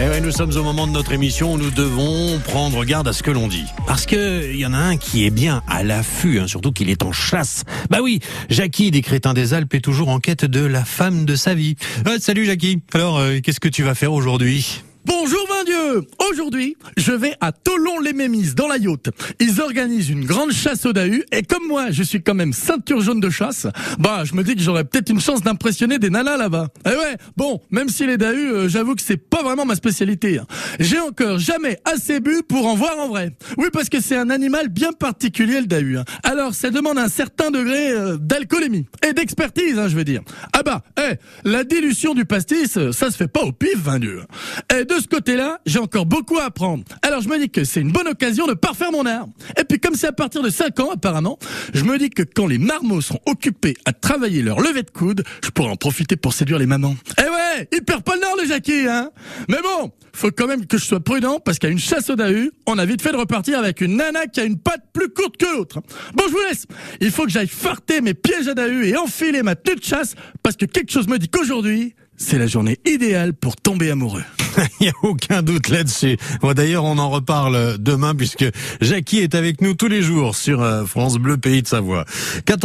[0.00, 3.12] Eh ouais, nous sommes au moment de notre émission où nous devons prendre garde à
[3.12, 3.64] ce que l'on dit.
[3.84, 6.88] Parce que il y en a un qui est bien à l'affût, hein, surtout qu'il
[6.88, 7.64] est en chasse.
[7.90, 11.34] Bah oui, Jackie des Crétins des Alpes est toujours en quête de la femme de
[11.34, 11.74] sa vie.
[12.06, 12.80] Euh, salut Jackie.
[12.94, 14.84] Alors, euh, qu'est-ce que tu vas faire aujourd'hui?
[15.08, 19.08] Bonjour vain Dieu Aujourd'hui, je vais à Tolon-les-Mémises, dans la Yaute.
[19.40, 23.00] Ils organisent une grande chasse au Dahu, et comme moi, je suis quand même ceinture
[23.00, 23.66] jaune de chasse,
[23.98, 26.68] bah, je me dis que j'aurais peut-être une chance d'impressionner des nanas là-bas.
[26.84, 30.38] Et ouais, bon, même si les Dahus, euh, j'avoue que c'est pas vraiment ma spécialité.
[30.40, 30.46] hein.
[30.78, 33.32] J'ai encore jamais assez bu pour en voir en vrai.
[33.56, 35.96] Oui, parce que c'est un animal bien particulier, le Dahu.
[35.96, 36.04] hein.
[36.22, 40.20] Alors, ça demande un certain degré euh, d'alcoolémie, et d'expertise, hein, je veux dire.
[40.52, 44.97] Ah bah, eh, la dilution du pastis, euh, ça se fait pas au pif, de
[45.00, 46.84] ce côté-là, j'ai encore beaucoup à apprendre.
[47.02, 49.26] Alors je me dis que c'est une bonne occasion de parfaire mon art.
[49.58, 51.38] Et puis comme c'est à partir de 5 ans apparemment,
[51.74, 55.24] je me dis que quand les marmots seront occupés à travailler leur levée de coude,
[55.44, 56.96] je pourrai en profiter pour séduire les mamans.
[57.18, 59.10] Eh ouais, il perd pas le nord le Jackie, hein
[59.48, 62.50] Mais bon, faut quand même que je sois prudent parce qu'à une chasse au Dahu,
[62.66, 65.36] on a vite fait de repartir avec une nana qui a une patte plus courte
[65.36, 65.80] que l'autre.
[66.14, 66.66] Bon, je vous laisse.
[67.00, 70.14] Il faut que j'aille farter mes pièges à Dahu et enfiler ma tenue de chasse
[70.42, 74.24] parce que quelque chose me dit qu'aujourd'hui, c'est la journée idéale pour tomber amoureux.
[74.80, 76.16] Il n'y a aucun doute là-dessus.
[76.40, 78.44] Bon, D'ailleurs, on en reparle demain puisque
[78.80, 82.04] Jackie est avec nous tous les jours sur euh, France Bleu Pays de Savoie.
[82.46, 82.56] 14